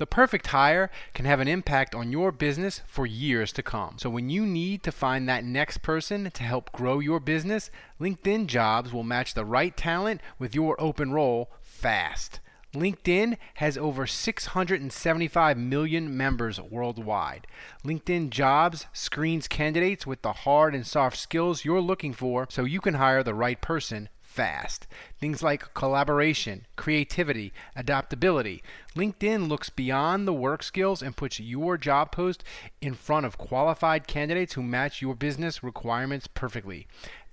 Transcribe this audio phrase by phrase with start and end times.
[0.00, 3.98] The perfect hire can have an impact on your business for years to come.
[3.98, 7.70] So when you need to find that next person to help grow your business,
[8.00, 12.40] LinkedIn Jobs will match the right talent with your open role fast.
[12.72, 17.46] LinkedIn has over 675 million members worldwide.
[17.84, 22.80] LinkedIn Jobs screens candidates with the hard and soft skills you're looking for so you
[22.80, 24.08] can hire the right person
[24.40, 24.86] fast.
[25.18, 28.62] Things like collaboration, creativity, adaptability.
[28.96, 32.42] LinkedIn looks beyond the work skills and puts your job post
[32.80, 36.86] in front of qualified candidates who match your business requirements perfectly.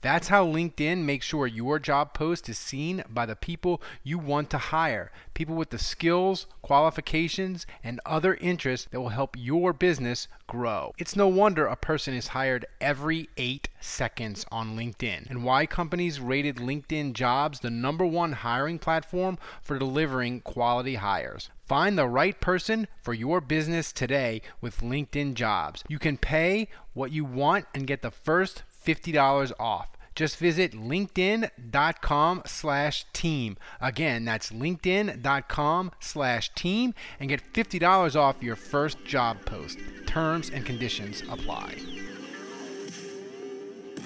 [0.07, 4.49] That's how LinkedIn makes sure your job post is seen by the people you want
[4.51, 5.11] to hire.
[5.33, 10.93] People with the skills, qualifications, and other interests that will help your business grow.
[10.97, 16.21] It's no wonder a person is hired every eight seconds on LinkedIn, and why companies
[16.21, 21.49] rated LinkedIn jobs the number one hiring platform for delivering quality hires.
[21.65, 25.83] Find the right person for your business today with LinkedIn jobs.
[25.89, 29.96] You can pay what you want and get the first $50 off.
[30.17, 33.55] Just visit linkedin.com slash team.
[33.79, 39.77] Again, that's linkedin.com slash team and get $50 off your first job post.
[40.07, 41.75] Terms and conditions apply.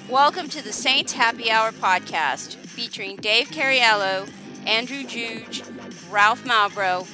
[0.09, 4.29] Welcome to the Saints Happy Hour podcast featuring Dave Cariello,
[4.67, 5.63] Andrew Juge,
[6.09, 7.07] Ralph Malbrough,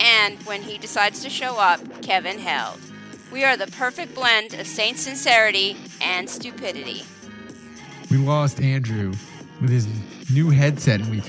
[0.00, 2.80] and when he decides to show up, Kevin Held.
[3.30, 7.04] We are the perfect blend of Saints sincerity and stupidity.
[8.12, 9.14] We lost Andrew
[9.62, 9.88] with his
[10.30, 11.20] new headset, and we.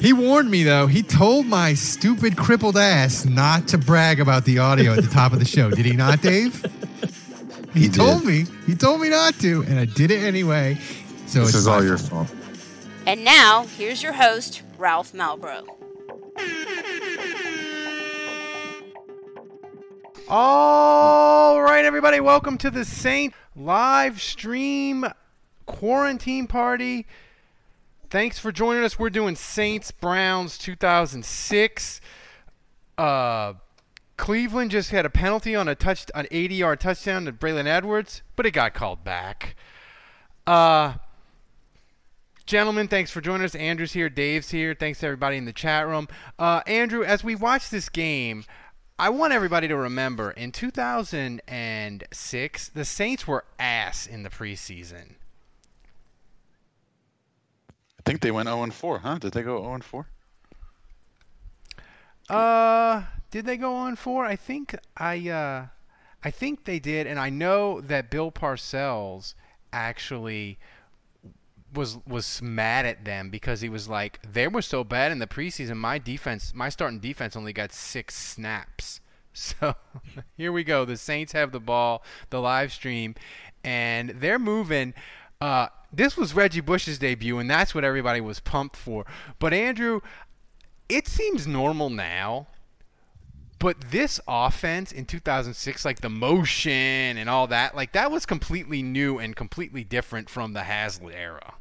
[0.00, 0.88] He warned me though.
[0.88, 5.32] He told my stupid crippled ass not to brag about the audio at the top
[5.32, 5.70] of the show.
[5.70, 6.66] Did he not, Dave?
[7.72, 8.26] He, He told did.
[8.26, 8.46] me.
[8.66, 10.78] He told me not to, and I did it anyway.
[11.26, 12.28] So This it's is my all your fault.
[12.28, 12.38] fault.
[13.06, 15.68] And now, here's your host, Ralph Malbrough.
[20.28, 25.06] All right, everybody, welcome to the Saint live stream
[25.66, 27.06] quarantine party.
[28.08, 28.98] Thanks for joining us.
[28.98, 32.00] We're doing Saints Browns 2006.
[32.96, 33.54] Uh,
[34.16, 38.46] Cleveland just had a penalty on a touch, an 80-yard touchdown to Braylon Edwards, but
[38.46, 39.56] it got called back.
[40.46, 40.94] Uh,
[42.46, 43.54] gentlemen, thanks for joining us.
[43.54, 44.74] Andrew's here, Dave's here.
[44.74, 46.08] Thanks to everybody in the chat room.
[46.38, 48.44] Uh, Andrew, as we watch this game,
[48.98, 55.16] I want everybody to remember in 2006, the Saints were ass in the preseason.
[58.06, 59.18] Think they went 0 and 4, huh?
[59.18, 60.06] Did they go 0 and 4?
[62.28, 64.24] Uh, did they go on four?
[64.24, 65.66] I think I uh,
[66.24, 69.34] I think they did, and I know that Bill Parcells
[69.72, 70.58] actually
[71.72, 75.26] was was mad at them because he was like, they were so bad in the
[75.26, 75.76] preseason.
[75.76, 79.00] My defense, my starting defense, only got six snaps.
[79.38, 79.74] So
[80.38, 80.86] here we go.
[80.86, 83.14] The Saints have the ball, the live stream,
[83.62, 84.94] and they're moving.
[85.42, 89.04] Uh, this was Reggie Bush's debut, and that's what everybody was pumped for.
[89.38, 90.00] But Andrew,
[90.88, 92.48] it seems normal now.
[93.58, 96.70] But this offense in 2006, like the motion
[97.16, 101.54] and all that, like that was completely new and completely different from the Haslett era.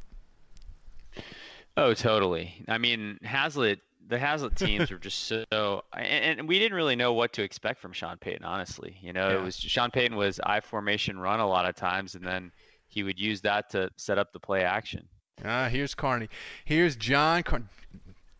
[1.78, 2.54] Oh, totally.
[2.68, 7.14] I mean, Haslett, the Haslett teams were just so, and, and we didn't really know
[7.14, 8.98] what to expect from Sean Payton, honestly.
[9.02, 9.38] You know, Yeah.
[9.38, 12.52] it was Sean Payton was I formation run a lot of times, and then
[12.88, 15.08] he would use that to set up the play action.
[15.44, 16.30] Ah, here's Carney.
[16.64, 17.64] Here's John, Car-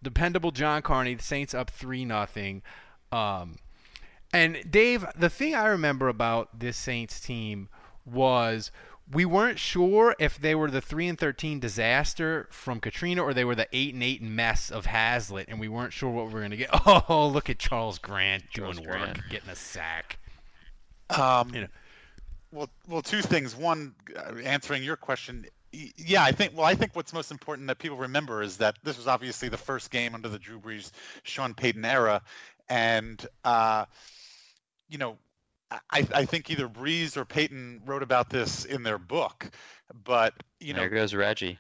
[0.02, 1.14] dependable John Carney.
[1.16, 2.62] The Saints up three nothing.
[3.12, 3.56] Um,
[4.34, 7.70] and Dave, the thing I remember about this Saints team
[8.06, 8.72] was
[9.12, 13.46] we weren't sure if they were the three and thirteen disaster from Katrina or they
[13.46, 16.42] were the eight and eight mess of Haslett, and we weren't sure what we were
[16.42, 16.70] gonna get.
[16.86, 20.18] Oh, look at Charles Grant Charles doing work, getting a sack.
[21.10, 21.68] Um, You know.
[22.56, 23.54] Well, well, two things.
[23.54, 25.46] One, uh, answering your question.
[25.74, 26.56] Yeah, I think.
[26.56, 29.58] Well, I think what's most important that people remember is that this was obviously the
[29.58, 30.92] first game under the Drew Brees,
[31.24, 32.22] Sean Payton era,
[32.70, 33.86] and uh,
[34.88, 35.18] you know,
[35.70, 39.50] I, I think either Brees or Payton wrote about this in their book,
[40.06, 41.60] but you know, there goes Reggie.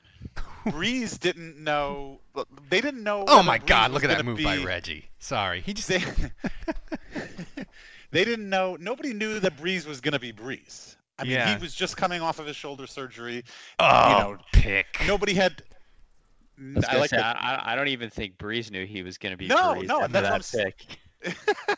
[0.65, 2.21] Brees didn't know.
[2.69, 3.25] They didn't know.
[3.27, 3.91] Oh my Brees God!
[3.91, 5.09] Look at that gonna move by Reggie.
[5.19, 6.01] Sorry, he just They,
[8.15, 8.77] they didn't know.
[8.79, 10.95] Nobody knew that Brees was going to be Brees.
[11.19, 11.55] I mean, Yeah.
[11.55, 13.43] he was just coming off of his shoulder surgery.
[13.79, 14.87] Oh, you know, pick.
[15.07, 15.61] nobody had.
[16.59, 17.35] I, I like say, that.
[17.37, 19.99] I, I don't even think Brees knew he was going to be No, Brees no,
[19.99, 20.97] that's what that I'm s- pick.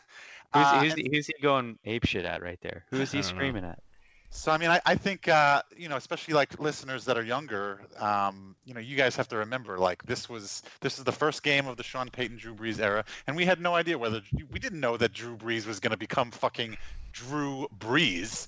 [0.53, 2.85] Who's, Uh, who's, and- he, who's he going ape shit at right there?
[2.89, 3.35] Who is he don't know.
[3.37, 3.79] screaming at?
[4.29, 7.81] So I mean, I, I think uh, you know, especially like listeners that are younger,
[7.99, 11.43] um, you know, you guys have to remember like this was this is the first
[11.43, 14.21] game of the Sean Payton Drew Brees era, and we had no idea whether
[14.51, 16.77] we didn't know that Drew Brees was going to become fucking
[17.13, 18.47] Drew Brees.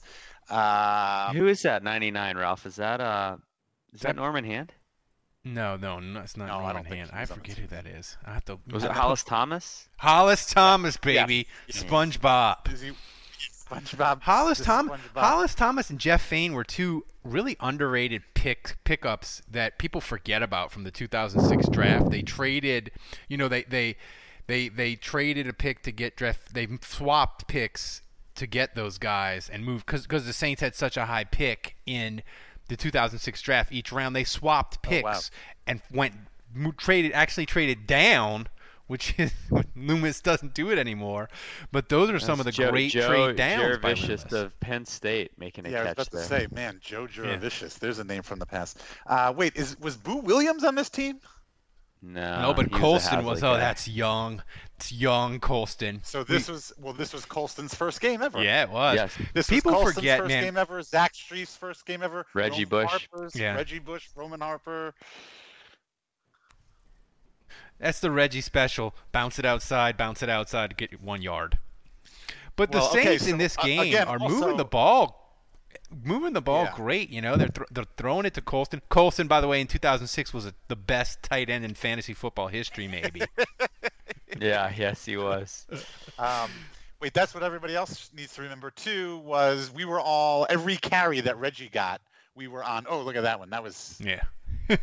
[0.49, 2.65] Uh, Who is that 99, Ralph?
[2.65, 3.37] Is that uh,
[3.93, 4.73] is that Norman Hand?
[5.45, 7.09] No, no, no, it's not No, I Norman don't Hand.
[7.13, 8.17] I was on the forget who that is.
[8.25, 8.59] I have to.
[8.69, 9.87] Was I it have to- Hollis Thomas?
[9.97, 11.47] Hollis Thomas, baby.
[11.67, 11.83] Yes.
[11.83, 12.71] SpongeBob.
[12.73, 12.91] is he
[13.69, 14.21] SpongeBob?
[14.21, 15.19] Hollis Tom SpongeBob.
[15.21, 20.71] Hollis Thomas and Jeff Faine were two really underrated pick pickups that people forget about
[20.71, 22.09] from the 2006 draft.
[22.09, 22.91] They traded,
[23.27, 23.95] you know, they they
[24.47, 26.53] they they traded a pick to get draft.
[26.53, 28.01] They swapped picks
[28.35, 31.75] to get those guys and move because because the Saints had such a high pick
[31.85, 32.23] in
[32.69, 34.15] the 2006 draft each round.
[34.15, 35.19] They swapped Oh, picks wow.
[35.67, 36.13] and went
[36.77, 38.47] traded actually traded down.
[38.89, 39.31] Which is
[39.75, 41.29] Loomis doesn't do it anymore,
[41.71, 44.33] but those are some of the Joe, great Joe, trade downs by Jurevicius Loomis.
[44.33, 47.77] of Penn State making a Yeah, I was catch about to say, man, Joe Jurevicius.
[47.77, 48.81] There's a name from the past.
[49.05, 51.19] Uh, wait, is was Boo Williams on this team?
[52.01, 53.39] No, No, but he was a Colston was.
[53.41, 53.59] Haslett Oh, guy.
[53.59, 54.41] that's young.
[54.77, 55.99] It's young Colston.
[56.03, 58.41] So this was well, this was Colston's first game ever.
[58.41, 58.95] Yeah, it was.
[58.95, 59.17] Yes.
[59.33, 60.43] This People was Colston's forget, first man.
[60.45, 60.81] game ever.
[60.81, 62.25] Zach Strief's first game ever.
[62.33, 63.07] Reggie Roman Bush.
[63.11, 63.53] Harper's, Yeah.
[63.53, 64.95] Reggie Bush, Roman Harper.
[67.79, 68.93] That's the Reggie special.
[69.11, 71.57] Bounce it outside, bounce it outside, get one yard.
[72.55, 74.65] But the Well, okay, Saints so, in this uh, game again, are also- moving the
[74.65, 75.15] ball,
[76.03, 76.73] moving the ball Yeah.
[76.75, 77.09] great.
[77.09, 78.81] You know, they're th- they're throwing it to Colston.
[78.89, 82.47] Colston, by the way, in 2006 was a, the best tight end in fantasy football
[82.47, 83.21] history, maybe.
[84.39, 85.65] Yeah, yes, he was.
[86.17, 86.49] Um,
[87.01, 89.17] wait, that's what everybody else needs to remember too.
[89.25, 91.99] Was we were all every carry that Reggie got,
[92.35, 92.85] we were on.
[92.87, 93.49] Oh, look at that one.
[93.49, 94.21] That was yeah.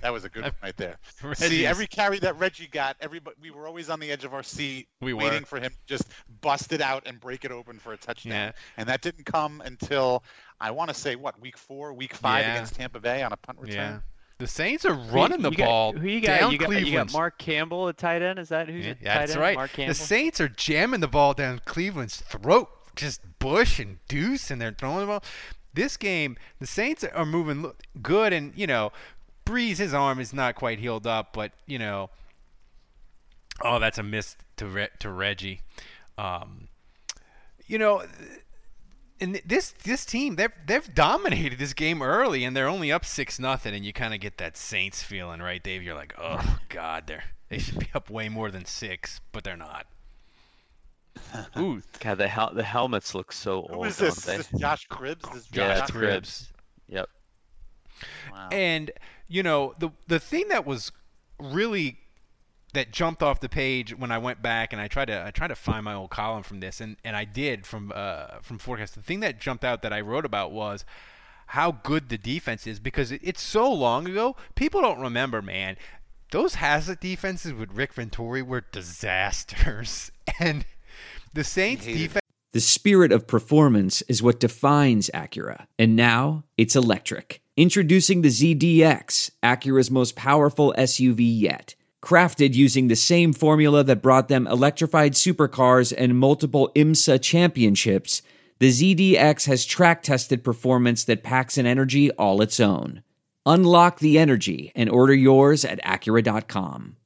[0.00, 0.96] That was a good one right there.
[1.22, 4.34] Reggie's- See, every carry that Reggie got, everybody we were always on the edge of
[4.34, 5.22] our seat, We were.
[5.24, 6.04] waiting for him to just
[6.40, 8.32] bust it out and break it open for a touchdown.
[8.32, 8.52] Yeah.
[8.76, 10.22] And that didn't come until
[10.60, 12.54] I want to say what week four, week five Yeah.
[12.54, 13.76] against Tampa Bay on a punt return.
[13.76, 13.98] Yeah.
[14.38, 16.40] The Saints are running the Who you got- ball Who you got?
[16.40, 16.86] down you got, Cleveland.
[16.88, 18.38] you got Mark Campbell at tight end.
[18.38, 19.40] Is that who's Yeah, at tight that's end?
[19.40, 19.56] right.
[19.56, 22.68] Mark The Saints are jamming the ball down Cleveland's throat.
[22.94, 25.22] Just Bush and Deuce, and they're throwing the ball.
[25.74, 27.70] This game, the Saints are moving
[28.02, 28.92] good, and you know,
[29.46, 32.10] Brees, his arm is not quite healed up, but you know,
[33.62, 35.62] oh, that's a miss to Re- to Reggie.
[36.18, 36.68] Um,
[37.66, 38.02] you know,
[39.20, 43.38] and this this team they've they've dominated this game early and they're only up six
[43.38, 47.04] nothing and you kind of get that Saints feeling right Dave you're like oh god
[47.06, 49.86] they're they should be up way more than six but they're not
[51.58, 53.86] ooh God, the hel- the helmets look so Who old.
[53.86, 54.16] is this?
[54.16, 54.36] don't Is they?
[54.52, 55.32] this Josh Cribbs?
[55.32, 56.48] This yeah, Josh that's Cribbs.
[56.88, 57.08] Yep.
[58.30, 58.48] Wow.
[58.52, 58.90] and
[59.28, 60.92] you know the the thing that was
[61.38, 61.98] really
[62.76, 65.48] that jumped off the page when I went back and I tried to I tried
[65.48, 68.94] to find my old column from this and, and I did from uh, from forecast.
[68.94, 70.84] The thing that jumped out that I wrote about was
[71.48, 74.36] how good the defense is because it, it's so long ago.
[74.54, 75.76] People don't remember, man.
[76.32, 80.66] Those Haslett defenses with Rick Venturi were disasters, and
[81.32, 82.20] the Saints defense.
[82.52, 85.66] The spirit of performance is what defines Acura.
[85.78, 87.42] And now it's electric.
[87.58, 91.74] Introducing the ZDX, Acura's most powerful SUV yet.
[92.02, 98.20] Crafted using the same formula that brought them electrified supercars and multiple IMSA championships,
[98.58, 103.02] the ZDX has track tested performance that packs an energy all its own.
[103.46, 106.96] Unlock the energy and order yours at Acura.com.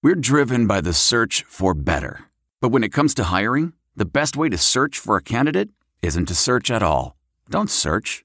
[0.00, 2.26] We're driven by the search for better.
[2.60, 5.70] But when it comes to hiring, the best way to search for a candidate
[6.02, 7.16] isn't to search at all.
[7.50, 8.24] Don't search,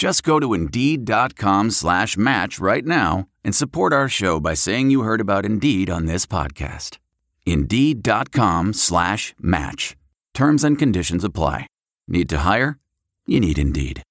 [0.00, 5.02] Just go to Indeed.com slash match right now and support our show by saying you
[5.02, 6.96] heard about Indeed on this podcast.
[7.44, 9.98] Indeed.com slash match.
[10.32, 11.66] Terms and conditions apply.
[12.08, 12.78] Need to hire?
[13.26, 14.02] You need Indeed.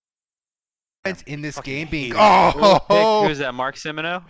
[1.25, 3.55] in this Fucking game being oh, Pick, who's that?
[3.55, 4.23] Mark Simoneau?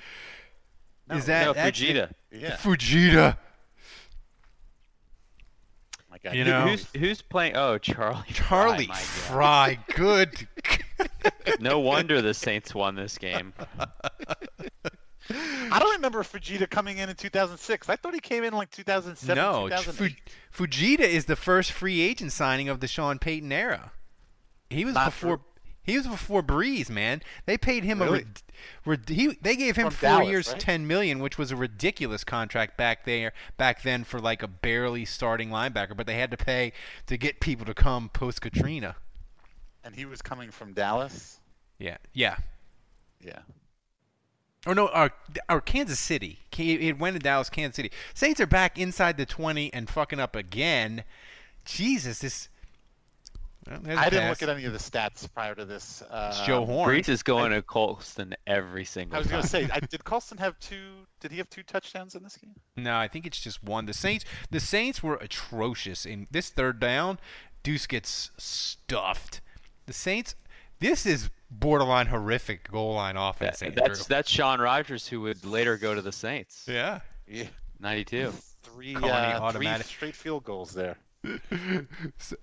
[1.12, 2.13] is that no, Fujita.
[2.32, 2.56] yeah.
[2.56, 3.36] Fujita?
[6.00, 6.36] Oh my God.
[6.36, 7.58] You know- who's who's playing?
[7.58, 8.24] Oh, Charlie.
[8.32, 8.98] Charlie my God.
[8.98, 10.48] Frye, good.
[11.60, 13.53] no wonder the Saints won this game.
[15.72, 17.88] I don't remember Fujita coming in in 2006.
[17.89, 20.15] I thought he came in like 2007, no, 2008.
[20.50, 23.91] Fu- Fujita is the first free agent signing of the Sean Payton era.
[24.72, 25.38] He was Not before.
[25.38, 25.44] for-
[25.84, 27.22] He was before Brees, man.
[27.46, 28.22] They paid him Really?
[28.22, 28.24] a.
[28.86, 30.60] rid- rid- he, they gave him From four Dallas, years, right?
[30.60, 35.06] ten million, which was a ridiculous contract back there, back then for like a barely
[35.06, 35.96] starting linebacker.
[35.96, 36.74] But they had to pay
[37.06, 38.96] to get people to come post Katrina.
[39.84, 41.40] And he was coming from Dallas.
[41.78, 42.38] Yeah, yeah.
[43.22, 43.40] Yeah.
[44.68, 45.12] Or no, our,
[45.48, 46.40] our Kansas City.
[46.58, 47.92] It it went to Dallas, Kansas City.
[48.14, 51.04] Saints are back inside the 20 and fucking up again.
[51.64, 52.50] Jesus, this.
[53.70, 54.42] Well, there's a I didn't pass.
[54.42, 56.02] look at any of the stats prior to this.
[56.02, 56.90] Uh, It's Joe Horn.
[56.90, 60.38] Brees is going to Colston every single I was going to say, I, did Colston
[60.40, 61.06] have two?
[61.22, 62.56] Did he have two touchdowns in this game?
[62.76, 63.86] No, I think it's just one.
[63.86, 67.20] The Saints, the Saints were atrocious in this third down.
[67.64, 69.40] Deuce gets stuffed.
[69.89, 70.36] The Saints,
[70.79, 73.60] this is borderline horrific goal line offense.
[73.60, 73.84] That- Andrew.
[73.88, 76.65] that's that's Shaun Rogers who would later go to the Saints.
[76.69, 77.00] yeah.
[77.27, 77.46] Yeah.
[77.79, 78.31] 92.
[78.62, 79.88] Three, uh, three automatic.
[79.88, 80.98] straight field goals there.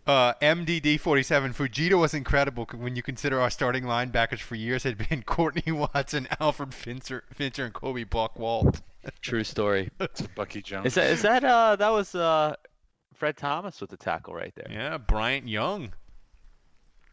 [0.06, 1.52] Uh, MDD 47.
[1.52, 6.26] Fujita was incredible when you consider our starting linebackers for years had been Courtney Watson,
[6.40, 8.80] Alfred Fincher, Fincher and Colby Bockwoldt.
[9.22, 9.90] True story.
[10.00, 10.86] It's Bucky Jones.
[10.86, 12.54] Is that is that uh that was uh
[13.14, 14.68] Fred Thomas with the tackle right there.
[14.70, 15.92] Yeah, Bryant Young.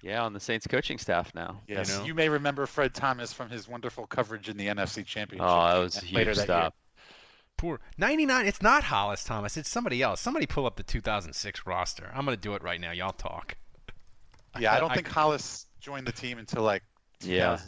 [0.04, 1.62] Yeah, on the Saints coaching staff now.
[1.66, 5.48] Yes, you you, may remember Fred Thomas from his wonderful coverage in the NFC Championship.
[5.50, 6.76] Oh, that was a later huge that stop.
[7.56, 8.46] Poor 99.
[8.46, 9.56] It's not Hollis Thomas.
[9.56, 10.20] It's somebody else.
[10.20, 12.12] Somebody pull up the 2006 roster.
[12.14, 12.92] I'm gonna do it right now.
[12.92, 13.56] Y'all talk.
[14.60, 16.84] Yeah, I don't I- think Hollis joined the team until like
[17.22, 17.60] Yeah.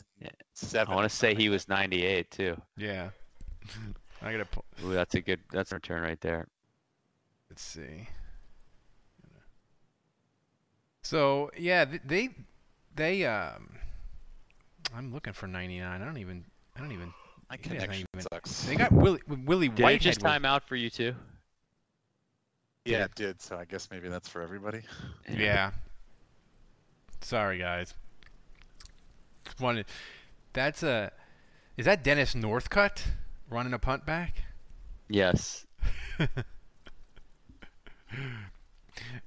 [0.60, 0.92] 2007.
[0.92, 2.62] I want to say he was 98 too.
[2.75, 3.12] Yeah.
[4.22, 4.46] I gotta.
[4.46, 6.48] Pull, Ooh, that's a good that's a return right there.
[7.50, 8.10] let's see.
[11.06, 12.30] So yeah, they
[12.96, 13.70] they um.
[14.96, 16.02] I'm looking for 99.
[16.02, 16.44] I don't even.
[16.76, 17.14] I don't even.
[17.50, 18.64] My he doesn't connection even- sucks.
[18.64, 20.02] They got Willie Willie Did it Whitehead.
[20.02, 21.14] just was- time out for you too?
[22.86, 23.40] yeah, it did.
[23.40, 24.82] So I guess maybe that's for everybody.
[25.30, 25.72] Yeah.
[27.22, 27.94] Sorry, guys.
[29.46, 29.86] Just Wanted.
[30.54, 31.12] That's a.
[31.78, 33.04] Is that Dennis Northcutt
[33.52, 34.42] running a punt back?
[35.08, 35.68] Yes.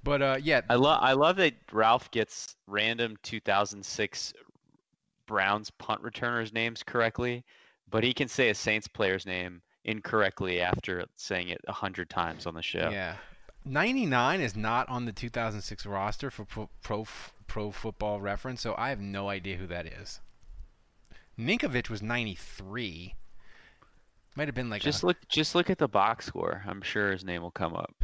[0.03, 4.33] But uh, yeah, I love I love that Ralph gets random 2006
[5.27, 7.45] Browns punt returners names correctly,
[7.91, 12.47] but he can say a Saints player's name incorrectly after saying it a hundred times
[12.47, 12.91] on the show.
[12.91, 13.17] yeah.
[13.65, 17.07] 99 is not on the 2006 roster for pro, pro
[17.47, 20.21] pro football reference, so I have no idea who that is.
[21.39, 23.15] Ninkovich was 93.
[24.37, 26.63] Might have been like just a, look just look at the box score.
[26.67, 27.95] I'm sure his name will come up.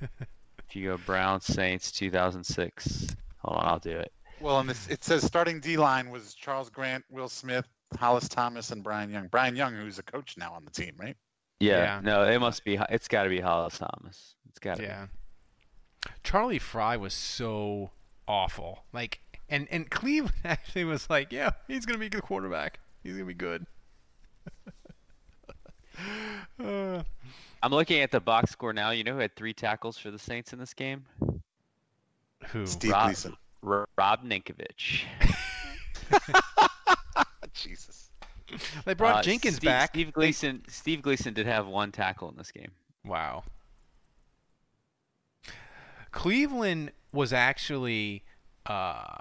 [0.70, 3.08] if you go Browns Saints 2006.
[3.38, 4.12] Hold on, I'll do it.
[4.40, 7.66] Well, and this, it says starting D line was Charles Grant, Will Smith,
[7.98, 9.26] Hollis Thomas, and Brian Young.
[9.26, 11.16] Brian Young, who's a coach now on the team, right?
[11.58, 12.00] Yeah, Yeah.
[12.02, 12.78] no, it must be.
[12.88, 14.36] It's got to be Hollis Thomas.
[14.48, 14.82] It's got to.
[14.82, 15.06] Be Yeah.
[16.22, 17.90] Charlie Frye was so
[18.28, 18.84] awful.
[18.92, 22.78] Like and and Cleveland actually was like, yeah, he's going to be a good quarterback.
[23.02, 23.66] He's going to be good.
[27.62, 28.90] I'm looking at the box score now.
[28.90, 31.04] You know who had three tackles for the Saints in this game?
[32.48, 32.66] who?
[32.66, 33.36] Steve Rob- Gleason.
[33.66, 35.02] R- Rob Ninkovich.
[37.54, 38.10] Jesus.
[38.84, 39.90] They brought Uh, Jenkins Steve, back.
[39.90, 40.62] Steve Gleason.
[40.68, 42.70] Steve Gleason did have one tackle in this game.
[43.04, 43.44] Wow.
[46.12, 48.24] Cleveland was actually
[48.66, 49.16] uh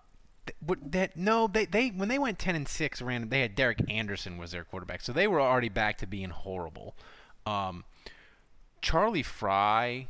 [0.46, 3.80] th- that no they they when they went 10 and 6 ran they had Derek
[3.90, 5.02] Anderson was their quarterback.
[5.02, 6.96] So they were already back to being horrible.
[7.46, 7.84] Um
[8.82, 10.08] Charlie Frye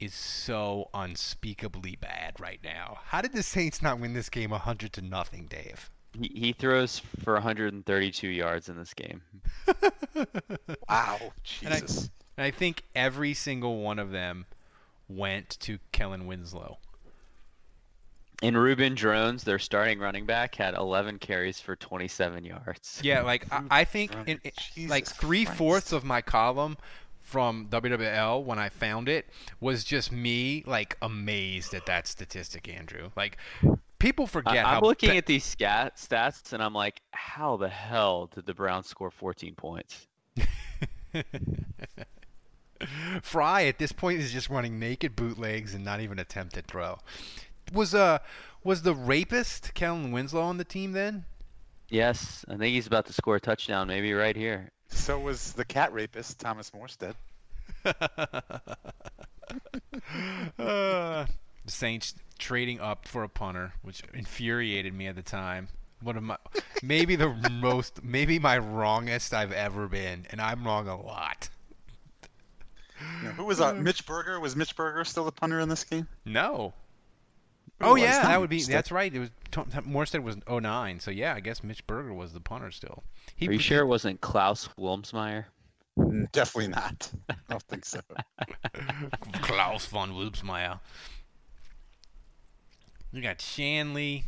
[0.00, 2.98] is so unspeakably bad right now.
[3.06, 5.90] How did the Saints not win this game 100 to nothing, Dave?
[6.18, 9.22] He, he throws for 132 yards in this game.
[10.88, 11.18] Wow.
[11.64, 12.10] And I- Jesus.
[12.36, 14.46] And I think every single one of them
[15.08, 16.78] went to Kellen Winslow.
[18.42, 23.00] And Reuben Droughns, their starting running back, had 11 carries for 27 yards.
[23.04, 24.40] Yeah, like I, I think in,
[24.76, 26.76] in- like three fourths of my column
[27.22, 29.26] from WWL when I found it
[29.60, 33.10] was just me like amazed at that statistic, Andrew.
[33.16, 33.38] Like
[33.98, 37.68] people forget how I'm looking ba- at these scat stats and I'm like, how the
[37.68, 40.06] hell did the Browns score 14 points?
[43.22, 46.98] Frye at this point is just running naked bootlegs and not even attempt to throw.
[47.72, 48.18] Was uh
[48.64, 51.24] was the rapist Kellen Winslow on the team then?
[51.88, 54.70] Yes, I think he's about to score a touchdown, maybe right here.
[54.92, 57.14] So was the cat rapist, Thomas Morstead.
[57.84, 57.92] Uh,
[60.56, 61.26] the
[61.66, 65.68] Saints trading up for a punter, which infuriated me at the time.
[66.02, 66.36] One of my
[66.82, 71.48] maybe the most maybe my wrongest I've ever been, and I'm wrong a lot.
[73.20, 74.38] You know, who was uh, Mitch Berger?
[74.38, 76.06] Was Mitch Berger still the punter in this game?
[76.24, 76.72] No.
[77.82, 78.58] Who oh yeah, that would be.
[78.58, 78.68] Morstead.
[78.68, 79.12] That's right.
[79.12, 82.40] It was Tom, Tom- Morstead was 09, so yeah, I guess Mitch Berger was the
[82.40, 83.02] punter still.
[83.36, 85.46] He, Are you sure it wasn't Klaus Wilmsmeyer?
[86.32, 87.10] Definitely not.
[87.28, 88.00] I don't think so.
[89.42, 90.80] Klaus von Wilpsmeyer.
[93.12, 94.22] You got Shanle,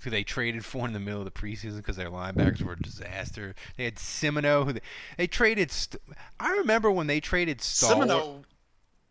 [0.00, 2.78] who they traded for in the middle of the preseason because their linebackers were a
[2.78, 3.54] disaster.
[3.76, 4.80] They had Simoneau, who they,
[5.16, 5.72] they traded.
[5.72, 6.00] St-
[6.38, 8.08] I remember when they traded Stalwart.
[8.08, 8.42] Simoneau.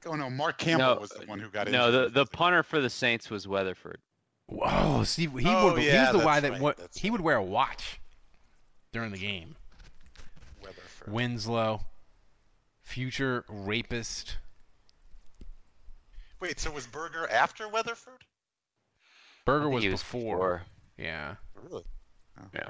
[0.06, 1.72] Oh no, Mark Campbell no, was the one who got it.
[1.72, 1.88] no.
[1.88, 2.14] injured.
[2.14, 4.00] The the punter for the Saints was Weatherford.
[4.48, 5.80] Whoa, see, he Oh, would.
[5.82, 8.00] he yeah, was the guy that right, wa- that's he would wear a watch
[8.94, 9.56] during the game.
[10.64, 11.12] Weatherford.
[11.14, 11.82] Winslow,
[12.82, 14.38] future rapist.
[16.40, 18.24] Wait, so was Berger after Weatherford?
[19.46, 20.22] Berger was, was before.
[20.22, 20.62] before.
[20.98, 21.36] Yeah.
[21.64, 21.84] Really?
[22.40, 22.46] Oh.
[22.56, 22.70] Yeah.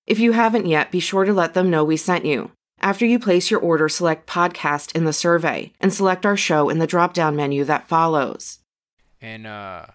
[0.11, 2.51] If you haven't yet, be sure to let them know we sent you.
[2.81, 6.79] After you place your order, select podcast in the survey and select our show in
[6.79, 8.59] the drop down menu that follows.
[9.21, 9.85] And uh,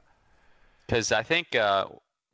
[0.86, 1.84] Because I think uh,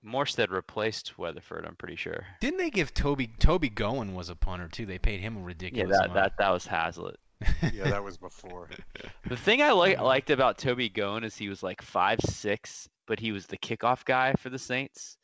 [0.06, 1.64] Morstead replaced Weatherford.
[1.66, 2.24] I'm pretty sure.
[2.40, 4.86] didn't they give Toby Toby Gowin was a punter too?
[4.86, 6.14] They paid him a Yeah, ridiculous that amount.
[6.14, 7.16] that that was Haslett.
[7.74, 8.68] Yeah, that was before.
[9.28, 13.18] The thing I like liked about Toby Gowin is he was like five six, but
[13.18, 15.16] he was the kickoff guy for the Saints,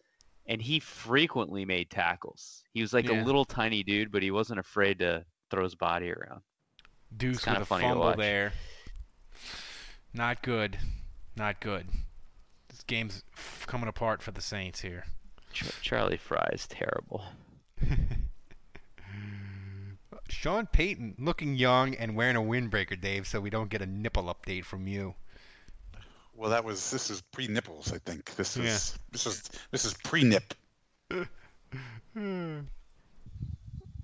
[0.49, 2.65] and he frequently made tackles.
[2.73, 3.23] He was like Yeah.
[3.23, 6.41] a little tiny dude, but he wasn't afraid to throw his body around.
[7.17, 8.17] Deuce with a funny to fumble watch.
[8.19, 8.53] there.
[10.13, 10.79] Not good.
[11.37, 11.87] Not good.
[12.69, 15.05] This game's f- coming apart for the Saints here.
[15.53, 17.25] Char- Charlie Frye is terrible.
[20.29, 24.25] Sean Payton looking young and wearing a windbreaker, Dave, so we don't get a nipple
[24.25, 25.15] update from you.
[26.39, 27.93] Well, that was this is pre nipples.
[27.93, 30.55] I think this is this is this is pre nip.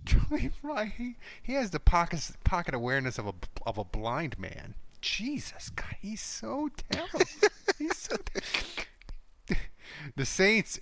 [0.04, 4.74] Charlie Frye, he, he has the pocket pocket awareness of a of a blind man.
[5.00, 7.20] Jesus, God, he's so terrible.
[7.78, 8.16] he's so.
[8.16, 9.56] Ter-
[10.16, 10.80] the Saints,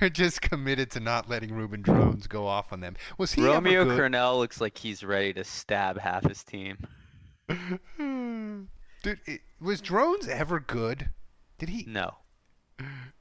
[0.00, 2.94] they're just committed to not letting Reuben Droughns go off on them.
[3.16, 3.98] Was he Romeo good?
[3.98, 6.76] Crennel looks like he's ready to stab half his team.
[9.02, 11.10] Dude, it, was Droughns ever good?
[11.58, 11.84] Did he?
[11.86, 12.14] No.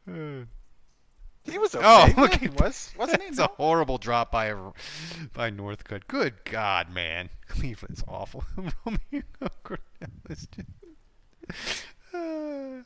[0.06, 1.86] He was okay.
[1.86, 2.94] Oh, Yeah, look, he was.
[2.98, 3.28] Wasn't he?
[3.30, 4.54] It's a horrible drop by
[5.34, 6.08] by Northcutt.
[6.08, 8.44] Good God, man, Cleveland's awful.
[8.58, 9.24] Romeo
[9.64, 10.68] Crennel is just-
[12.14, 12.84] Uh,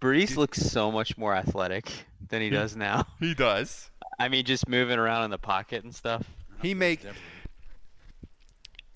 [0.00, 1.90] Brees looks so much more athletic
[2.28, 3.06] than he does now.
[3.20, 3.88] he does.
[4.18, 6.24] I mean, just moving around in the pocket and stuff.
[6.60, 7.04] He make.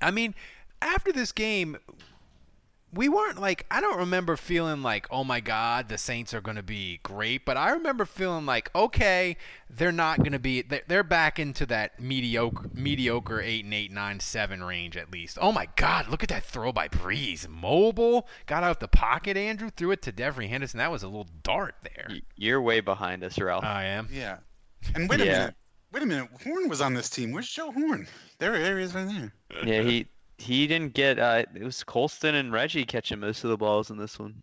[0.01, 0.35] I mean,
[0.83, 1.77] after this game,
[2.93, 6.57] we weren't like I don't remember feeling like oh my god the Saints are going
[6.57, 9.37] to be great, but I remember feeling like okay
[9.69, 13.91] they're not going to be they're, they're back into that mediocre mediocre eight and eight
[13.91, 15.37] nine seven range at least.
[15.41, 19.37] Oh my god, look at that throw by Brees, mobile, got out the pocket.
[19.37, 20.79] Andrew threw it to Devery Henderson.
[20.79, 22.07] That was a little dart there.
[22.09, 23.65] Y- You're way behind us, Ralph.
[23.65, 24.09] I am.
[24.13, 24.39] Yeah.
[24.95, 25.33] And wait a Yeah.
[25.39, 25.55] minute.
[25.93, 26.29] Wait a minute.
[26.45, 27.33] Horn was on this team.
[27.33, 28.07] Where's Joe Horn?
[28.39, 29.33] There, there he is right there.
[29.65, 30.07] yeah, he
[30.39, 31.19] he didn't get.
[31.19, 34.35] Uh, it was Colston and Reggie catching most of the balls in this one.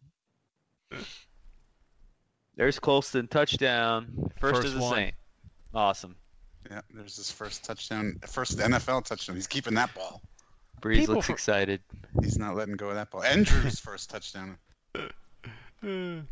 [2.55, 4.31] There's Colston touchdown.
[4.39, 4.93] First, First is a one.
[4.95, 5.15] Saint.
[5.73, 6.15] Awesome.
[6.69, 9.35] Yeah, there's his first touchdown, first NFL touchdown.
[9.35, 10.21] He's keeping that ball.
[10.81, 11.81] Brees People looks for- excited.
[12.21, 13.23] He's not letting go of that ball.
[13.23, 14.57] Andrew's first touchdown.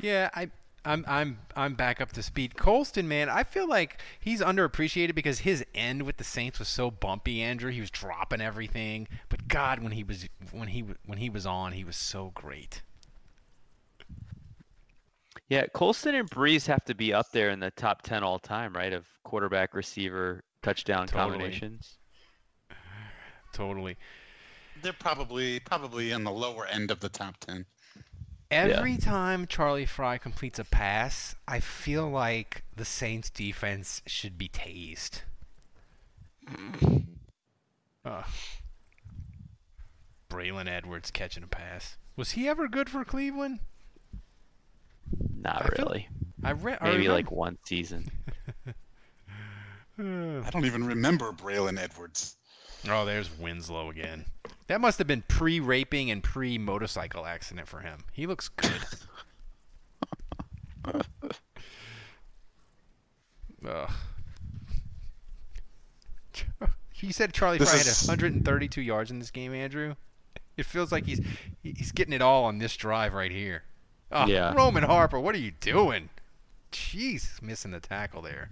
[0.00, 0.50] Yeah, I
[0.84, 2.56] I'm I'm I'm back up to speed.
[2.56, 6.90] Colston, man, I feel like he's underappreciated because his end with the Saints was so
[6.90, 7.42] bumpy.
[7.42, 11.44] Andrew, he was dropping everything, but God, when he was when he when he was
[11.44, 12.82] on, he was so great.
[15.48, 18.72] Yeah, Colston and Brees have to be up there in the top ten all time,
[18.72, 18.92] right?
[18.92, 21.32] Of quarterback, receiver, touchdown Totally.
[21.32, 21.98] combinations.
[23.52, 23.96] Totally.
[24.80, 27.66] They're probably probably in the lower end of the top ten.
[28.50, 34.48] Every time Charlie Frye completes a pass, I feel like the Saints defense should be
[34.48, 35.20] tased.
[36.48, 37.04] Mm.
[38.04, 38.24] Ugh.
[40.28, 41.96] Braylon Edwards catching a pass.
[42.16, 43.60] Was he ever good for Cleveland?
[45.40, 46.08] Not I feel- really.
[46.42, 48.10] I read Maybe like one season.
[49.98, 52.36] I don't even remember Braylon Edwards.
[52.88, 54.24] Oh, there's Winslow again.
[54.70, 58.04] That must have been pre-raping and pre-motorcycle accident for him.
[58.12, 58.70] He looks good.
[63.66, 63.90] Ugh.
[66.92, 69.96] He said Charlie This Frye had is- 132 yards in this game, Andrew.
[70.56, 71.20] It feels like he's
[71.64, 73.64] he's getting it all on this drive right here.
[74.12, 74.54] Oh, Yeah.
[74.54, 76.10] Roman Harper, what are you doing?
[76.70, 78.50] Jeez, missing the tackle there.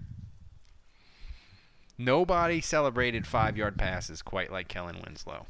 [1.96, 5.46] Nobody celebrated five-yard passes quite like Kellen Winslow.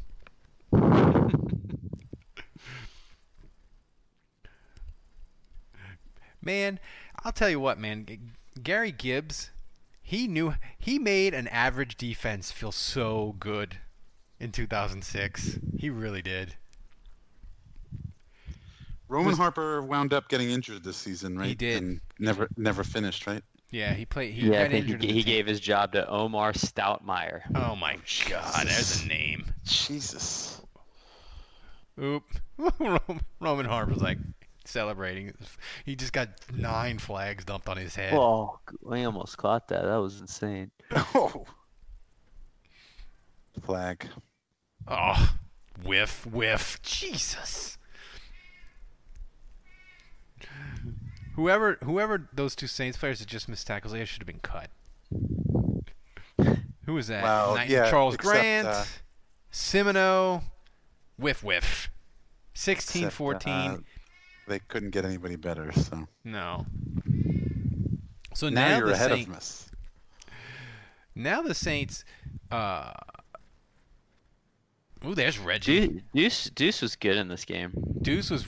[6.43, 6.79] Man,
[7.25, 8.07] I'll tell you what, man.
[8.63, 9.51] Gary Gibbs,
[10.03, 13.79] he knew he made an average defense feel so good
[14.41, 15.59] in 2006.
[15.77, 16.55] He really did.
[19.09, 21.49] Roman Was- Harper wound up getting injured this season, right?
[21.49, 21.83] He did.
[21.83, 23.43] And never never finished, right?
[23.71, 24.33] Yeah, he played.
[24.33, 27.43] He yeah, I got think he, he gave his job to Omar Stoutmire.
[27.55, 29.53] Oh my God, there's a name.
[29.69, 30.61] Jesus.
[32.01, 32.25] Oop.
[32.79, 34.19] Roman- Roman Harper's like
[34.65, 35.33] celebrating.
[35.85, 38.13] He just got nine flags dumped on his head.
[38.15, 38.59] Oh,
[38.91, 39.83] I almost caught that.
[39.83, 40.71] That was insane.
[41.15, 41.45] Oh.
[43.65, 44.07] Flag.
[44.87, 45.35] Oh,
[45.85, 46.81] whiff, whiff.
[46.83, 47.77] Jesus.
[51.35, 54.71] Whoever, whoever those two Saints players that just missed tackles, they should have been cut.
[56.87, 57.23] Who was that?
[57.23, 58.85] Well, Knight- yeah, Charles except, Grant, uh,
[59.51, 60.43] Simoneau,
[61.17, 61.91] whiff, whiff.
[62.55, 63.53] 16, Except, 14.
[63.53, 63.77] uh,
[64.49, 66.09] they couldn't get anybody better, so.
[66.25, 66.67] no.
[68.35, 69.71] So now, now, you're the ahead Saint- of us.
[71.15, 72.05] Now the Saints.
[72.51, 72.93] Uh,
[75.05, 75.89] ooh, there's Reggie.
[75.89, 77.73] Deuce, Deuce, Deuce was good in this game.
[78.03, 78.47] Deuce was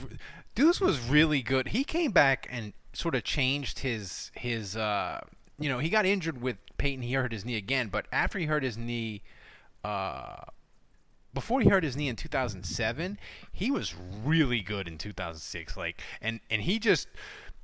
[0.55, 1.69] Deuce was really good.
[1.69, 5.19] He came back and sort of changed his his uh
[5.59, 8.45] you know, he got injured with Payton, he hurt his knee again, but after he
[8.45, 9.21] hurt his knee
[9.83, 10.37] uh
[11.33, 13.17] before he hurt his knee in 2007,
[13.51, 17.07] he was really good in 2006 like and and he just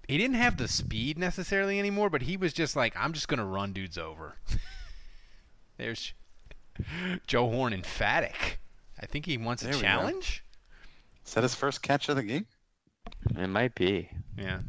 [0.07, 3.39] he didn't have the speed necessarily anymore, but he was just like I'm just going
[3.39, 4.37] to run dudes over.
[5.77, 6.13] There's
[7.27, 8.59] Joe Horn emphatic.
[8.99, 9.87] I think he wants There a we go.
[9.87, 10.43] challenge.
[11.25, 12.45] Is that his first catch of the game?
[13.37, 14.09] It might be.
[14.37, 14.59] Yeah.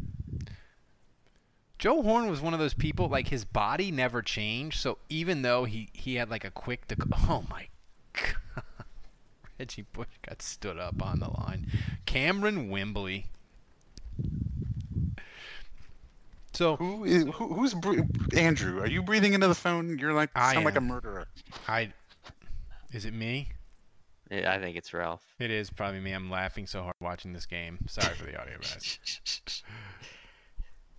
[1.79, 5.65] Joe Horn was one of those people like his body never changed, so even though
[5.65, 7.69] he he had like a quick dec- oh my god.
[9.59, 11.67] Reggie Bush got stood up on the line.
[12.07, 13.25] Kamerion Wimbley.
[16.53, 18.01] So who is who, who's bre-
[18.37, 18.81] Andrew?
[18.81, 19.99] Are you breathing into the phone?
[19.99, 21.29] You're like I sound like a murderer.
[21.69, 21.93] I
[22.93, 23.49] is it me?
[24.31, 25.23] Yeah, I think it's Ralph.
[25.39, 26.13] It is probably me.
[26.13, 27.79] I'm laughing so hard watching this game.
[27.87, 29.63] Sorry for the audio guys.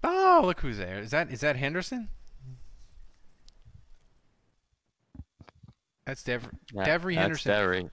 [0.01, 0.99] Oh, look who's there.
[0.99, 2.07] Is that is that Henderson?
[6.05, 7.51] That's Dev- That- Devery that's Henderson.
[7.51, 7.89] Devery.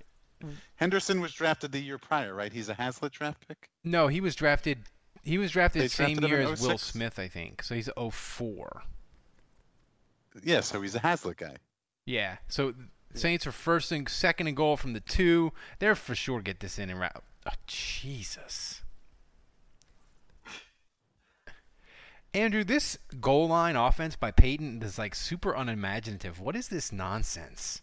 [0.77, 2.53] Henderson was drafted the year prior, right?
[2.53, 3.71] He's a Haslett draft pick.
[3.85, 4.79] No, he was drafted.
[5.23, 7.63] He was drafted They same drafted year as Will oh Smith, I think.
[7.63, 8.83] So he's 04.
[10.43, 11.57] Yeah, so he's a Haslett guy.
[12.05, 12.37] Yeah.
[12.49, 12.75] So
[13.15, 15.53] Saints are first and second and goal from the two.
[15.79, 17.25] They're for sure get this in and route.
[17.47, 18.83] Oh, Jesus.
[22.35, 26.39] Andrew, this goal line offense by Payton is like super unimaginative.
[26.39, 27.81] What is this nonsense?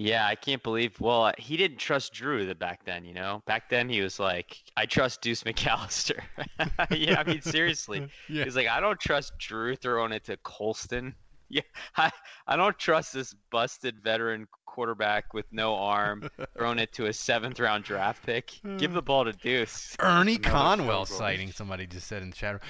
[0.00, 1.00] Yeah, I can't believe.
[1.00, 3.04] Well, uh, he didn't trust Drew the back then.
[3.04, 6.20] You know, back then he was like, "I trust Deuce McAllister."
[6.96, 8.44] yeah, I mean seriously, Yeah.
[8.44, 11.16] he's like, "I don't trust Drew throwing it to Colston."
[11.50, 11.62] Yeah,
[11.96, 12.10] I,
[12.46, 17.58] I don't trust this busted veteran quarterback with no arm throwing it to a seventh
[17.58, 18.52] round draft pick.
[18.76, 19.96] Give the ball to Deuce.
[19.98, 21.18] Ernie Another Conwell field goal.
[21.18, 22.60] sighting, somebody just said in the chat room.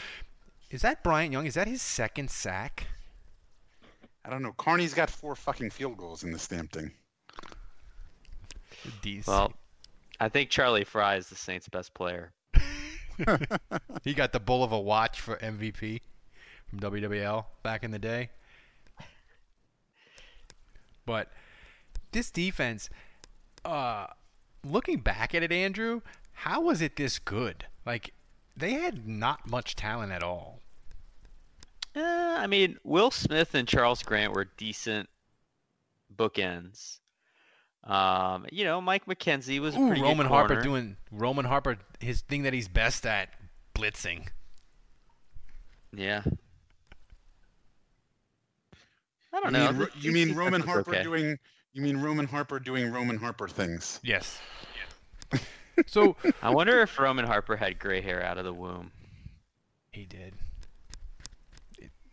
[0.71, 1.45] Is that Bryant Young?
[1.45, 2.87] Is that his second sack?
[4.25, 4.53] I don't know.
[4.53, 6.91] Carney's got four fucking field goals in this damn thing.
[9.03, 9.27] DC.
[9.27, 9.53] Well,
[10.21, 12.33] I think Charlie Frye is the Saints' best player.
[14.05, 16.01] he got the bull of a watch for MVP
[16.69, 18.31] from WWL back in the day.
[21.09, 21.33] But
[22.13, 22.91] this defense,
[23.65, 24.09] uh,
[24.63, 27.65] looking back at it, Andrew, how was it this good?
[27.87, 28.13] Like,
[28.55, 30.61] they had not much talent at all.
[31.97, 35.09] Uh, I mean, Will Smith and Charles Grant were decent
[36.15, 36.99] bookends.
[37.89, 41.79] Um, you know, Mike McKenzie was a Ooh, pretty Roman good Harper doing Roman Harper
[42.01, 43.31] his thing that he's best at,
[43.75, 44.29] blitzing.
[45.97, 46.23] Yeah.
[49.33, 49.73] I don't You know.
[49.73, 51.03] mean, Ro- you mean Roman Harper okay.
[51.03, 51.39] doing?
[51.73, 54.01] You mean Roman Harper doing Roman Harper things?
[54.03, 54.39] Yes.
[55.87, 58.91] So I wonder if Roman Harper had gray hair out of the womb.
[59.93, 60.35] He did.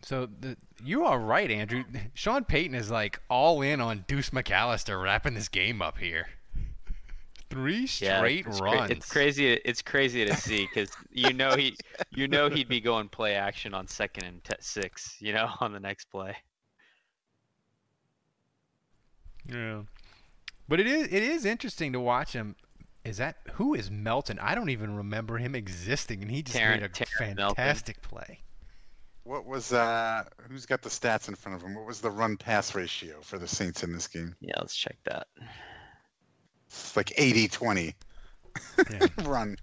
[0.06, 1.82] So the, you are right, Andrew.
[2.14, 6.28] Sean Payton is like all in on Deuce McAllister wrapping this game up here.
[7.50, 8.90] Three Yeah, straight it's cra- runs.
[8.92, 9.54] it's crazy.
[9.64, 11.76] It's crazy to see because you know he,
[12.12, 15.16] you know he'd be going play action on second and te- six.
[15.18, 16.36] You know, on the next play.
[19.52, 19.82] Yeah.
[20.68, 22.54] But it is it is interesting to watch him.
[23.04, 24.38] Is that who is Melton?
[24.38, 27.56] I don't even remember him existing, and he just made a Terran Melton.
[27.56, 28.40] fantastic play.
[29.26, 30.22] What was uh?
[30.48, 31.74] Who's got the stats in front of him?
[31.74, 34.36] What was the run pass ratio for the Saints in this game?
[34.40, 35.26] Yeah, let's check that.
[36.68, 37.94] It's like 80-20
[38.90, 39.06] Yeah.
[39.24, 39.56] run.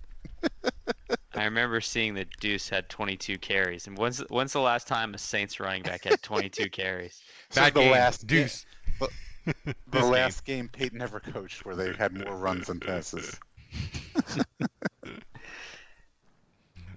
[1.35, 5.17] I remember seeing that Deuce had 22 carries, and when's when's the last time a
[5.17, 7.21] Saints running back had 22 carries?
[7.49, 8.65] This is That the game, last ga- Deuce.
[8.99, 9.09] the-
[9.45, 9.53] the
[9.91, 10.11] This game.
[10.11, 13.37] last game Payton ever coached where they had more runs than passes.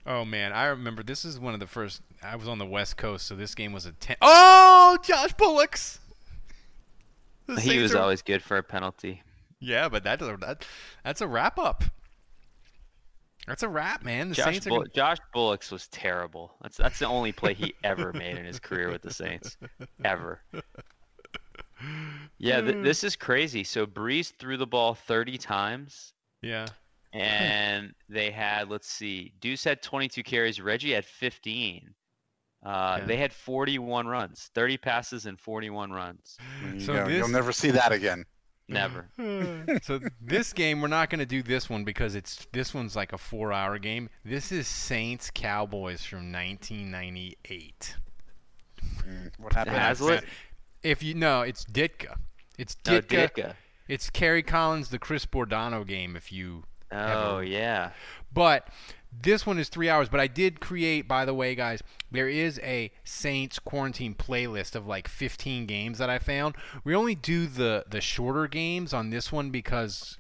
[0.07, 2.01] Oh man, I remember this is one of the first.
[2.23, 4.17] I was on the West Coast, so this game was a ten.
[4.23, 5.99] Oh, Josh Bullocks.
[7.47, 9.23] The He was are- always good for a penalty.
[9.61, 10.67] Yeah, but that's a, that,
[11.05, 11.83] that's a wrap up.
[13.47, 14.29] That's a wrap, man.
[14.29, 14.67] The Josh, Saints.
[14.67, 16.55] Bull- gonna- Josh Bullocks was terrible.
[16.63, 19.57] That's that's the only play he ever made in his career with the Saints,
[20.05, 20.41] ever.
[22.39, 23.65] Yeah, th- this is crazy.
[23.65, 26.67] So Brees threw the ball 30 times, yeah.
[27.21, 31.95] And they had let's see, Deuce had 22 carries, Reggie had 15.
[32.65, 33.05] Uh, Yeah.
[33.07, 36.37] They had 41 runs, 30 passes and 41 runs.
[36.63, 37.09] There you So go.
[37.09, 38.25] You'll this- never see that again.
[38.69, 39.09] Never.
[39.83, 43.13] so this game we're not going to do this one because it's this one's like
[43.13, 44.11] a four-hour game.
[44.25, 47.97] This is Saints Cowboys from 1998.
[49.07, 49.77] Mm, What happened?
[49.77, 50.25] Haslett?
[50.83, 52.17] If you know, it's Ditka.
[52.59, 53.31] It's No, Ditka.
[53.31, 53.55] Ditka.
[53.89, 56.17] It's Kerry Collins, the Chris Bordano game.
[56.17, 57.91] If you Oh ever- yeah.
[58.33, 58.69] But
[59.23, 60.09] this one is three hours.
[60.09, 64.87] But I did create, by the way, guys, there is a Saints quarantine playlist of
[64.87, 66.55] like 15 games that I found.
[66.85, 70.19] We only do the the shorter games on this one because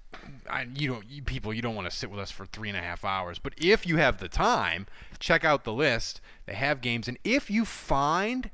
[0.51, 2.79] I, you don't, you people, you don't want to sit with us for three and
[2.79, 3.39] a half hours.
[3.39, 4.87] But if you have the time,
[5.19, 6.21] check out the list.
[6.47, 8.51] They have games, and if you find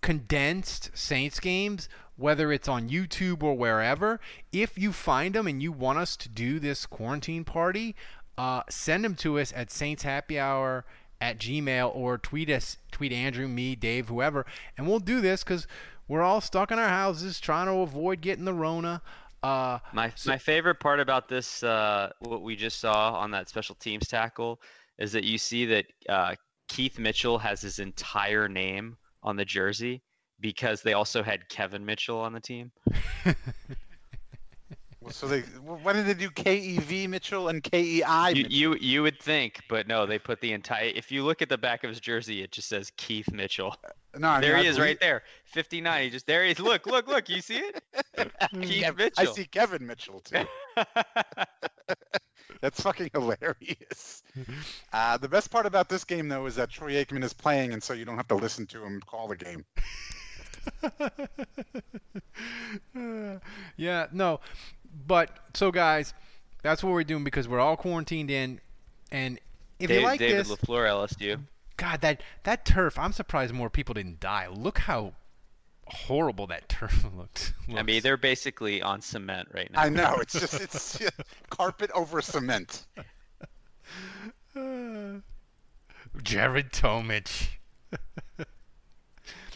[0.00, 1.88] condensed Saints games,
[2.18, 4.20] whether it's on YouTube or wherever.
[4.52, 7.94] If you find them and you want us to do this quarantine party,
[8.36, 10.84] uh, send them to us at Saints Happy Hour
[11.20, 14.44] at Gmail or tweet us, tweet Andrew, me, Dave, whoever,
[14.76, 15.66] and we'll do this because
[16.08, 19.00] we're all stuck in our houses trying to avoid getting the Rona.
[19.42, 23.48] Uh, My so- my favorite part about this, uh, what we just saw on that
[23.48, 24.60] special teams tackle,
[24.98, 26.34] is that you see that uh,
[26.68, 30.02] Keith Mitchell has his entire name on the jersey
[30.40, 32.70] because they also had Kevin Mitchell on the team.
[35.10, 38.30] So they, why did they do KEV Mitchell and KEI?
[38.34, 38.52] You, Mitchell?
[38.52, 40.92] you you would think, but no, they put the entire.
[40.94, 43.74] If you look at the back of his jersey, it just says Keith Mitchell.
[44.18, 46.02] No, I mean, there I he is, believe- right there, 59.
[46.02, 46.58] He just there he is.
[46.58, 47.28] Look, look, look.
[47.30, 47.82] You see it?
[48.60, 49.28] Keith Kev- Mitchell.
[49.30, 50.44] I see Kevin Mitchell too.
[52.60, 54.22] That's fucking hilarious.
[54.92, 57.82] Uh, the best part about this game, though, is that Troy Aikman is playing, and
[57.82, 59.64] so you don't have to listen to him call the game.
[63.76, 64.40] yeah, no.
[65.06, 66.14] But so guys,
[66.62, 68.60] that's what we're doing because we're all quarantined in,
[69.10, 69.38] and
[69.78, 71.40] if David, you like David this, Lafleur, LSU.
[71.76, 74.48] God, that that turf, I'm surprised more people didn't die.
[74.48, 75.14] Look how
[75.86, 77.54] horrible that turf looked.
[77.74, 79.80] I mean, they're basically on cement right now.
[79.80, 81.00] I know it's just it's
[81.50, 82.86] carpet over cement.
[86.22, 87.48] Jared Tomich.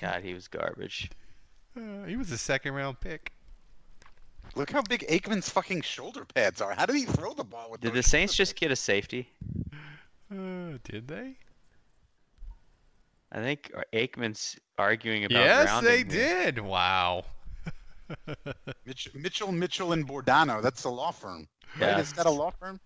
[0.03, 1.11] God, he was garbage.
[1.77, 3.33] Uh, he was a second round pick.
[4.57, 6.75] Look how big Aikman's fucking shoulder pads are.
[6.75, 9.31] How did he throw the ball with Did the Saints just get a safety?
[10.31, 11.37] Uh, did they?
[13.31, 16.45] I think Aikman's arguing about yes, grounding they here.
[16.53, 16.59] did.
[16.59, 17.25] Wow.
[18.85, 20.61] Mitch, Mitchell, Mitchell, and Bordano.
[20.61, 21.47] That's a law firm.
[21.81, 21.89] Right?
[21.89, 22.01] Yeah.
[22.01, 22.79] Is that a law firm?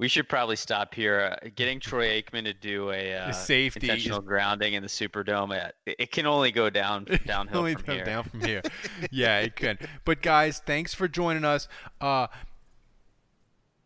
[0.00, 1.36] We should probably stop here.
[1.42, 5.52] Uh, getting Troy Aikman to do a uh, safety intentional is- grounding in the Superdome,
[5.84, 8.04] it, it can only go down downhill Only from down, here.
[8.06, 8.62] down from here.
[9.10, 9.86] yeah, it could.
[10.06, 11.68] But guys, thanks for joining us.
[12.00, 12.28] Uh,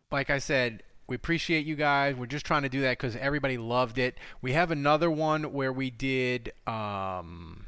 [0.09, 2.15] like I said, we appreciate you guys.
[2.15, 4.17] We're just trying to do that because everybody loved it.
[4.41, 6.53] We have another one where we did.
[6.65, 7.65] Um,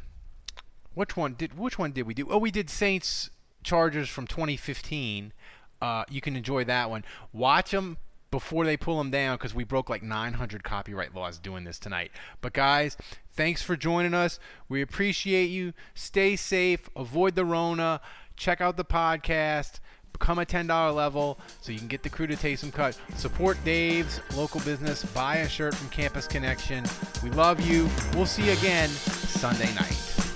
[0.94, 1.58] which one did?
[1.58, 2.30] Which one did we do?
[2.30, 3.30] Oh, we did Saints
[3.66, 5.34] Chargers from 2015.
[5.82, 7.04] Uh, you can enjoy that one.
[7.34, 7.98] Watch them
[8.32, 12.12] before they pull them down because we broke like 900 copyright laws doing this tonight.
[12.42, 12.98] But guys,
[13.34, 14.40] thanks for joining us.
[14.70, 15.74] We appreciate you.
[15.94, 16.90] Stay safe.
[16.96, 18.02] Avoid the Rona.
[18.36, 19.80] Check out the podcast.
[20.14, 23.00] Become a $10 level so you can get the crew to take some cut.
[23.16, 25.04] Support Dave's local business.
[25.04, 26.84] Buy a shirt from Campus Connection.
[27.24, 27.88] We love you.
[28.16, 30.27] We'll see you again Sunday night.